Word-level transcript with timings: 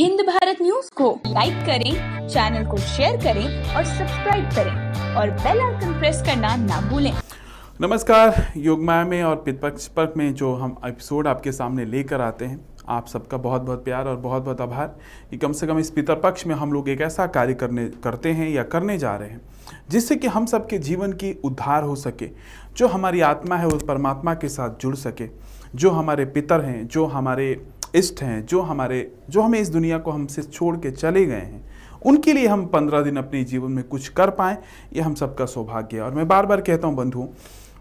Hind 0.00 0.20
Bharat 0.20 0.58
news 0.62 0.88
को 0.96 1.08
like 1.26 1.54
करें, 1.64 2.28
channel 2.28 2.66
को 2.66 2.76
शेयर 2.76 3.16
करें 3.16 3.74
और 3.74 3.84
सब्सक्राइब 3.84 4.44
करें 4.50 5.16
और 5.16 5.30
बेल 5.30 5.60
आइकन 5.60 5.98
प्रेस 5.98 6.22
करना 6.26 6.54
ना 6.56 6.80
भूलें। 6.90 7.12
नमस्कार 7.80 8.52
योगमाया 8.56 9.04
में 9.04 9.22
और 9.22 9.34
पितपक्ष 9.36 9.86
पर्क 9.86 10.14
में 10.16 10.32
जो 10.34 10.54
हम 10.54 10.76
एपिसोड 10.86 11.26
आपके 11.28 11.52
सामने 11.52 11.84
लेकर 11.84 12.20
आते 12.20 12.44
हैं, 12.44 12.58
आप 12.88 13.06
सबका 13.06 13.36
बहुत 13.36 13.62
बहुत 13.62 13.84
प्यार 13.84 14.08
और 14.08 14.16
बहुत 14.16 14.42
बहुत 14.42 14.60
आभार 14.60 14.96
कि 15.30 15.36
कम 15.36 15.52
से 15.52 15.66
कम 15.66 15.78
इस 15.78 15.90
पितरपक्ष 15.90 16.46
में 16.46 16.54
हम 16.54 16.72
लोग 16.72 16.88
एक 16.88 17.00
ऐसा 17.00 17.26
कार्य 17.26 17.54
करने, 17.54 17.84
करते 18.04 18.32
हैं 18.32 18.48
या 18.50 18.62
करने 18.62 18.96
जा 18.98 19.14
रहे 19.16 19.28
हैं, 19.28 19.40
जिससे 19.90 20.16
कि 20.16 20.26
हम 20.26 20.46
सबके 20.46 20.78
जीवन 20.78 21.12
की 21.14 21.32
उद्धार 21.44 21.82
हो 21.82 21.96
सके, 21.96 22.30
जो 22.76 22.88
हमारी 22.88 23.20
आत्मा 23.20 23.56
है 23.56 23.66
वो 23.66 23.78
परमात्मा 23.88 24.34
के 24.34 24.48
साथ 24.48 24.80
जुड़ 24.80 24.94
सके, 24.96 25.28
जो 25.74 25.90
हमारे 25.90 26.24
पितर 26.28 26.64
हैं, 26.64 26.86
जो 26.86 27.04
हमारे 27.06 27.52
इष्ट 27.94 28.22
हैं, 28.22 28.46
जो 28.46 28.60
हमारे, 28.60 29.12
जो 29.30 29.40
हमें 29.40 29.60
इस 29.60 29.68
दुनिया 29.68 29.98
को 29.98 30.10
हमसे 30.10 30.42
छोड़ 30.42 30.76
के 30.76 30.90
चले 30.90 31.26
गए 31.26 31.34
हैं, 31.34 31.70
उनके 32.06 32.32
लिए 32.32 32.46
हम 32.46 32.66
पंद्रह 32.66 33.00
दिन 33.00 33.16
अपने 33.16 33.44
जीवन 33.44 33.72
में 33.72 33.84
कुछ 33.84 34.08
कर 34.08 34.30
पाएँ, 34.30 34.58
ये 34.92 35.00
हम 35.00 35.14
सबका 35.14 35.46
सौभाग्य 35.46 35.96
है। 35.96 36.02
और 36.02 36.14
मैं 36.14 36.28
बार 36.28 36.46
बार 36.46 36.60
कहता 36.60 36.88
हूँ 36.88 36.96
बंधुओं 36.96 37.26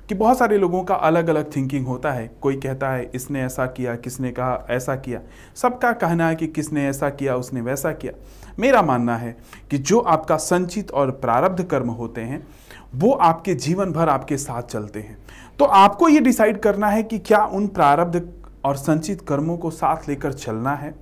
कि 0.09 0.16
बहुत 0.16 0.38
सारे 0.38 0.58
लोगों 0.58 0.84
का 0.84 0.95
अलग 0.95 1.27
अलग 1.27 1.55
थिंकिंग 1.55 1.88
होता 1.88 2.12
है। 2.12 2.31
कोई 2.41 2.55
कहता 2.55 2.90
है, 2.90 3.12
इसने 3.16 3.44
ऐसा 3.44 3.66
किया, 3.66 3.95
किसने 3.95 4.31
कहा, 4.31 4.67
ऐसा 4.70 4.95
किया। 4.95 5.22
सबका 5.55 5.91
कहना 5.91 6.28
है 6.28 6.36
कि 6.36 6.48
किसने 6.48 6.88
ऐसा 6.88 7.09
किया, 7.09 7.36
उसने 7.36 7.62
वैसा 7.62 7.91
किया। 7.91 8.14
मेरा 8.59 8.81
मानना 8.81 9.17
है 9.17 9.38
कि 9.72 9.78
जो 9.78 10.00
आपका 10.00 10.38
संचित 10.38 10.91
और 10.91 11.12
प्रारब्ध 11.12 11.64
कर्म 11.64 11.89
होते 11.89 12.22
हैं, 12.22 12.48
वो 12.95 13.12
आपके 13.12 13.53
जीवन 13.53 13.91
भर 13.91 14.09
आपके 14.09 14.38
साथ 14.38 14.64
चलते 14.64 15.00
हैं। 15.00 15.17
तो 15.59 15.66
आपको 15.66 16.09
ये 16.09 16.20
डिसाइड 16.20 16.59
करना 16.59 16.88
है 16.88 17.03
कि 17.03 17.20
क्या 17.20 17.45
उन 17.45 17.67
प्रारब्ध 17.67 18.33
और 18.70 18.75
संचित 18.75 19.22
कर्मों 19.22 19.58
को 19.58 19.70
साथ 19.72 20.08
लेकर 20.09 20.34
चलना 20.34 20.73
है 20.75 20.94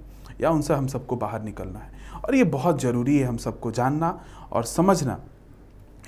या 0.42 0.50
उनसे 0.50 0.73
हम 0.73 0.88
सबको 0.88 1.16
बाहर 1.16 1.42
निकलना 1.42 1.80
है। 1.80 2.22
और 2.26 2.36
ये 2.36 2.44
बहुत 2.44 2.82
ज़रूरी 2.82 3.18
है 3.18 3.26
हम 3.26 3.38
सबको 3.38 3.72
जानना 3.72 4.20
और 4.52 4.64
समझना 4.64 5.20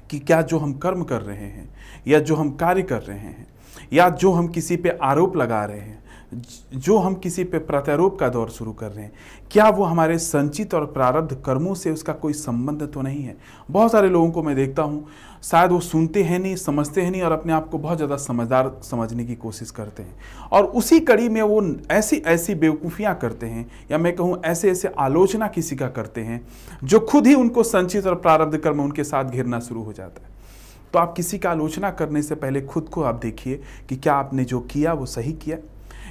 कि 0.09 0.19
क्या 0.19 0.41
जो 0.41 0.57
हम 0.57 0.73
कर्म 0.73 1.03
कर 1.03 1.21
रहे 1.21 1.37
हैं 1.37 1.69
या 2.07 2.19
जो 2.19 2.35
हम 2.35 2.51
कार्य 2.55 2.83
कर 2.83 3.01
रहे 3.01 3.17
हैं 3.17 3.47
या 3.93 4.09
जो 4.09 4.31
हम 4.31 4.47
किसी 4.47 4.77
पे 4.77 4.89
आरोप 5.01 5.35
लगा 5.37 5.63
रहे 5.65 5.79
हैं 5.79 6.03
जो 6.31 6.97
हम 6.97 7.13
किसी 7.15 7.43
पे 7.43 7.59
प्रत्यारोप 7.59 8.19
का 8.19 8.27
दौर 8.29 8.49
शुरू 8.49 8.71
कर 8.73 8.91
रहे 8.91 9.03
हैं, 9.03 9.11
क्या 9.51 9.69
वो 9.69 9.83
हमारे 9.83 10.17
संचित 10.17 10.73
और 10.73 10.85
प्रारब्ध 10.87 11.33
कर्मों 11.45 11.73
से 11.75 11.91
उसका 11.91 12.13
कोई 12.13 12.33
संबंध 12.33 12.83
तो 12.83 13.01
नहीं 13.01 13.23
है? 13.23 13.35
बहुत 13.71 13.91
सारे 13.91 14.09
लोगों 14.09 14.29
को 14.31 14.43
मैं 14.43 14.55
देखता 14.55 14.83
हूँ, 14.83 15.05
शायद 15.43 15.71
वो 15.71 15.79
सुनते 15.79 16.23
हैं 16.23 16.39
नहीं, 16.39 16.55
समझते 16.55 17.01
हैं 17.01 17.11
नहीं 17.11 17.21
और 17.21 17.31
अपने 17.31 17.53
आप 17.53 17.69
को 17.69 17.77
बहुत 17.77 17.97
ज़्यादा 17.97 18.17
समझदार 18.17 18.71
समझने 18.83 19.25
की 19.25 19.35
कोशिश 19.35 19.71
करते 19.71 20.03
हैं। 20.03 20.15
और 20.51 20.65
उसी 20.65 20.99
कड़ी 20.99 21.29
में 21.29 21.41
वो 21.41 21.61
ऐसी 21.91 22.17
ऐसी 22.17 22.55
बेवकूफ़ियाँ 22.55 23.15
करते 23.15 23.45
हैं, 23.45 23.65
या 23.91 23.97
मैं 23.97 24.15
कहूँ 24.15 24.41
ऐसे 24.45 24.71
ऐसे 24.71 24.91
आलोचना 24.99 25.47
किसी 25.47 25.75
का 25.75 25.87
करते 25.89 26.21
हैं, 26.21 26.41
जो 26.83 26.99
खुद 26.99 27.27
ही 27.27 27.33
उनको 27.35 27.63
संचित 27.63 28.07
और 28.07 28.15
प्रारब्ध 28.17 28.57
कर्म 28.57 28.81
उनके 28.81 29.03
साथ 29.03 29.31
घिरना 29.31 29.59
शुरू 29.59 29.83
हो 29.83 29.93
जाता 29.93 30.23
है। 30.23 30.37
तो 30.93 30.99
आप 30.99 31.13
किसी 31.13 31.37
का 31.37 31.49
आलोचना 31.51 31.89
करने 31.91 32.21
से 32.21 32.35
पहले 32.35 32.61
खुद 32.61 32.87
को 32.89 33.01
आप 33.01 33.15
देखिए 33.15 33.61
कि 33.89 33.95
क्या 33.95 34.13
आपने 34.13 34.45
जो 34.45 34.59
किया 34.61 34.93
वो 34.93 35.05
सही 35.05 35.33
किया। 35.33 35.57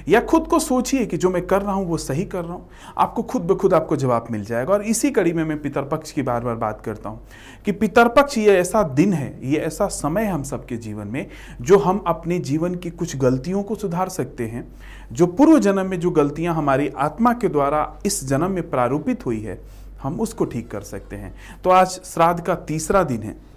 या 0.07 0.19
खुद 0.21 0.47
को 0.47 0.59
सोचिए 0.59 1.05
कि 1.05 1.17
जो 1.17 1.29
मैं 1.29 1.45
कर 1.47 1.61
रहा 1.61 1.73
हूँ, 1.73 1.85
वो 1.85 1.97
सही 1.97 2.25
कर 2.25 2.43
रहा 2.43 2.53
हूँ। 2.53 2.69
आपको 2.97 3.23
खुद 3.23 3.41
ब 3.41 3.55
खुद 3.57 3.73
आपको 3.73 3.95
जवाब 3.95 4.27
मिल 4.31 4.43
जाएगा। 4.45 4.73
और 4.73 4.83
इसी 4.83 5.11
कड़ी 5.11 5.33
में 5.33 5.43
मैं 5.43 5.61
पितरपक्ष 5.61 6.11
की 6.11 6.21
बार 6.21 6.43
बार 6.43 6.55
बात 6.55 6.81
करता 6.81 7.09
हूँ 7.09 7.19
कि 7.65 7.71
पितरपक्ष 7.71 8.37
ये 8.37 8.57
ऐसा 8.57 8.83
दिन 8.83 9.13
है, 9.13 9.39
ये 9.43 9.57
ऐसा 9.57 9.87
समय 9.87 10.25
हम 10.25 10.43
सबके 10.43 10.77
जीवन 10.77 11.07
में, 11.07 11.25
जो 11.61 11.77
हम 11.77 12.03
अपने 12.07 12.39
जीवन 12.39 12.75
की 12.75 12.89
कुछ 12.89 13.15
गलतियों 13.15 13.63
को 13.63 13.75
सुधार 13.75 14.09
सकते 14.09 14.47
हैं, 14.47 14.67
जो 15.11 15.27
पूर्व 15.27 15.59
जन्म 15.59 15.85
में 15.85 15.99
जो 15.99 16.11
गलतियाँ 16.11 16.55
हमारी 16.55 16.87
आत्मा 16.97 17.33
के 17.33 17.47
द्वारा 17.47 17.99
इस 18.05 18.23
जन्म 18.27 18.51
में 18.51 18.69
प्रारूपित 18.69 19.25
हुई 19.25 19.41
है, 19.41 19.59
हम 20.03 20.19
उसको 20.21 20.45
ठीक 20.45 20.71
कर 20.71 20.81
सकते 20.81 21.15
हैं। 21.15 21.33
तो 21.63 21.69
आज 21.69 21.87
श्राद्ध 21.87 22.41
का 22.41 22.55
तीसरा 22.55 23.03
दिन 23.03 23.23
है। 23.23 23.48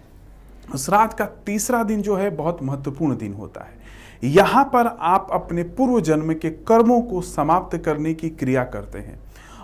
श्राद्ध 0.76 1.14
का 1.14 1.24
तीसरा 1.24 1.82
दिन 1.82 2.02
जो 2.02 2.16
है 2.16 2.30
बहुत 2.30 2.62
महत्वपूर्ण 2.62 3.16
दिन 3.16 3.32
होता 3.32 3.60
है। 3.60 3.80
यहाँ 4.24 4.64
पर 4.64 4.86
आप 4.86 5.28
अपने 5.32 5.62
पूर्व 5.62 6.00
जन्म 6.00 6.34
के 6.34 6.50
कर्मों 6.50 7.02
को 7.02 7.20
समाप्त 7.20 7.76
करने 7.78 8.14
की 8.14 8.30
क्रिया 8.30 8.64
करते 8.64 8.98
हैं। 8.98 9.20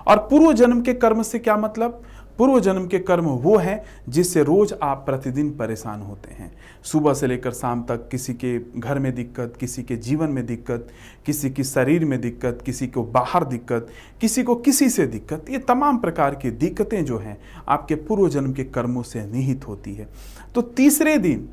और 0.06 0.16
पूर्व 0.16 0.52
जन्म 0.52 0.80
के 0.80 0.94
कर्म 0.94 1.22
से 1.22 1.38
क्या 1.38 1.56
मतलब? 1.56 2.02
पूर्व 2.38 2.58
जन्म 2.60 2.86
के 2.86 2.98
कर्म 2.98 3.24
वो 3.24 3.56
हैं 3.58 3.82
जिससे 4.08 4.42
रोज 4.42 4.74
आप 4.82 5.02
प्रतिदिन 5.06 5.50
परेशान 5.50 6.02
होते 6.02 6.34
हैं। 6.34 6.50
सुबह 6.82 7.14
से 7.14 7.26
लेकर 7.26 7.52
शाम 7.52 7.82
तक 7.82 8.08
किसी 8.08 8.34
के 8.34 8.58
घर 8.80 8.98
में 8.98 9.14
दिक्कत, 9.14 9.54
किसी 9.60 9.82
के 9.82 9.96
जीवन 9.96 10.28
में 10.28 10.44
दिक्कत, 10.46 10.88
किसी 11.26 11.50
की 11.50 11.64
शरीर 11.64 12.04
में 12.04 12.20
दिक्कत, 12.20 12.62
किसी 12.66 12.86
को 12.86 13.02
बाहर 13.02 13.44
दिक्कत, 13.44 13.88
किसी 14.20 14.42
को 14.42 14.54
किसी 14.54 14.88
से 14.88 15.06
दिक्कत, 15.06 15.50
ये 15.50 15.58
तमाम 15.58 15.98
प्रकार 15.98 16.34
की 16.34 16.50
दिक्कतें 16.50 17.04
जो 17.04 17.18
हैं 17.18 17.38
आपके 17.68 17.94
पूर्व 17.94 18.28
जन्म 18.28 18.52
के 18.52 18.64
कर्मों 18.64 19.02
से 19.02 19.26
निहित 19.26 19.68
होती 19.68 19.94
है। 19.94 20.08
तो 20.54 20.62
तीसरे 20.62 21.18
दिन 21.18 21.48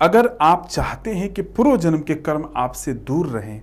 अगर 0.00 0.30
आप 0.40 0.68
चाहते 0.68 1.10
हैं 1.10 1.32
कि 1.34 1.42
पूर्व 1.42 1.76
जन्म 1.76 1.98
के 1.98 2.14
कर्म 2.14 2.48
आपसे 2.56 2.92
दूर 2.92 3.26
रहें 3.26 3.62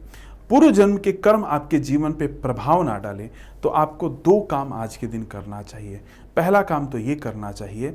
पूर्व 0.53 0.71
जन्म 0.71 0.97
के 0.97 1.11
कर्म 1.13 1.43
आपके 1.45 1.77
जीवन 1.79 2.11
पे 2.13 2.25
प्रभाव 2.41 2.81
ना 2.83 2.97
डालें 2.97 3.29
तो 3.63 3.69
आपको 3.69 4.09
दो 4.25 4.39
काम 4.41 4.73
आज 4.73 4.97
के 4.97 5.07
दिन 5.07 5.23
करना 5.23 5.61
चाहिए। 5.61 6.01
पहला 6.35 6.61
काम 6.61 6.85
तो 6.87 6.97
ये 6.97 7.15
करना 7.15 7.51
चाहिए 7.51 7.93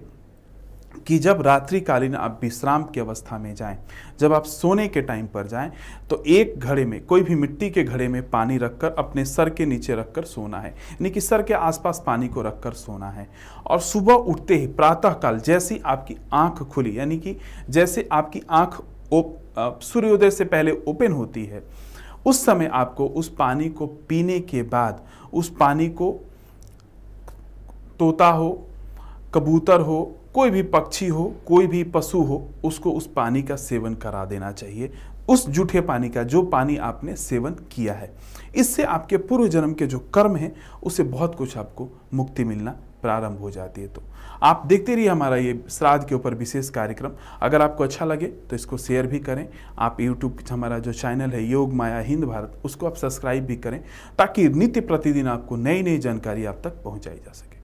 कि 1.06 1.18
जब 1.18 1.42
रात्रिकालीन 1.42 2.14
आप 2.14 2.41
विश्राम 2.42 2.84
की 2.84 3.00
अवस्था 3.00 3.38
में 3.38 3.54
जाएँ, 3.54 3.78
जब 4.20 4.32
आप 4.32 4.44
सोने 4.44 4.88
के 4.88 5.02
टाइम 5.02 5.26
पर 5.26 5.47
जाएँ 5.47 5.70
तो 6.10 6.22
एक 6.26 6.58
घड़े 6.58 6.84
में, 6.84 7.04
कोई 7.06 7.22
भी 7.22 7.34
मिट्टी 7.34 7.70
के 7.70 7.84
घड़े 7.84 8.08
में 8.08 8.22
पानी 8.30 8.58
रखकर 8.58 8.94
अपने 8.98 9.24
सर 9.26 9.50
के 9.50 9.66
नीचे 9.66 9.94
रखकर 9.94 10.24
सोना 10.24 10.60
है, 10.60 10.70
यानी 10.70 11.10
कि 11.10 11.20
सर 11.20 11.42
के 11.42 11.54
आसपास 11.54 12.02
पानी 12.06 12.28
को 12.28 12.42
रखकर 12.42 12.72
सोना 12.74 13.10
है। 13.10 13.28
और 13.66 13.80
सुबह 13.80 14.14
उठते 14.14 14.54
ही 14.54 14.66
प्रातःकाल 14.68 15.41
जैसी 15.41 15.80
आपकी 15.86 16.16
आँख 16.34 16.62
खुली, 16.64 16.98
यानी 16.98 17.18
कि 17.18 17.36
जैसे 17.70 18.08
आपकी 18.12 18.42
आँख 18.50 18.82
सूर्योदय 19.82 20.30
से 20.30 20.44
पहले 20.44 20.72
ओपन 20.88 21.12
होती 21.12 21.44
है 21.44 21.62
उस 22.28 22.44
समय 22.44 22.66
आपको 22.66 23.06
उस 23.06 23.28
पानी 23.28 23.69
को 23.69 23.87
पीने 23.87 24.41
के 24.41 24.62
बाद, 24.62 25.03
उस 25.33 25.56
पानी 25.61 25.89
को 25.89 26.21
तोता 27.99 28.28
हो, 28.28 28.66
कबूतर 29.34 29.81
हो, 29.81 30.15
कोई 30.34 30.50
भी 30.50 30.62
पक्षी 30.62 31.06
हो, 31.06 31.34
कोई 31.47 31.66
भी 31.66 31.84
पशु 31.84 32.22
हो, 32.22 32.49
उसको 32.65 32.91
उस 32.91 33.06
पानी 33.06 33.43
का 33.43 33.56
सेवन 33.56 33.94
करा 33.94 34.25
देना 34.25 34.53
चाहिए। 34.53 34.93
उस 35.28 35.49
जूठे 35.49 35.81
पानी 35.81 36.09
का 36.09 36.22
जो 36.22 36.43
पानी 36.43 36.77
आपने 36.77 37.16
सेवन 37.16 37.50
किया 37.50 37.94
है। 37.94 38.11
इससे 38.56 38.83
आपके 38.83 39.16
पूर्व 39.16 39.49
जन्म 39.49 39.72
के 39.72 39.87
जो 39.87 39.99
कर्म 39.99 40.37
हैं, 40.37 40.55
उससे 40.83 41.03
बहुत 41.03 41.34
कुछ 41.34 41.56
आपको 41.56 41.89
मुक्ति 42.15 42.45
मिलना 42.45 42.75
प्रारंभ 43.03 43.38
हो 43.38 43.50
जाती 43.50 43.81
है 43.81 43.88
तो। 43.88 44.03
आप 44.42 44.62
देखते 44.66 44.94
रहिए 44.94 45.09
हमारा 45.09 45.36
ये 45.36 45.59
श्राद्ध 45.70 46.06
के 46.09 46.14
ऊपर 46.14 46.34
विशेष 46.34 46.69
कार्यक्रम। 46.70 47.12
अगर 47.42 47.62
आपको 47.62 47.84
अच्छा 47.84 48.04
लगे 48.04 48.26
तो 48.26 48.56
इसको 48.56 48.76
शेयर 48.78 49.06
भी 49.06 49.19
करें। 49.20 49.47
आप 49.78 50.00
यूट्यूब 50.00 50.38
हमारा 50.50 50.78
जो 50.78 50.92
चैनल 50.92 51.31
है, 51.31 51.42
योग 51.42 51.72
माया 51.72 51.98
हिंद 52.00 52.25
भारत, 52.25 52.60
उसको 52.64 52.86
आप 52.86 52.97
सब्सक्राइब 52.97 53.47
भी 53.47 53.56
करें 53.56 53.81
ताकि 54.19 54.48
नित्य 54.48 54.81
प्रतिदिन 54.82 55.28
आपको 55.28 55.56
नई 55.59 55.82
नई 55.82 55.98
जानकारी 55.98 56.44
आप 56.44 56.60
तक 56.64 56.82
पहुँचाई 56.84 57.16
जा 57.16 57.32
सके। 57.32 57.57